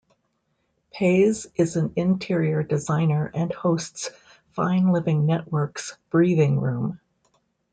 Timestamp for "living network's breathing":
4.91-6.59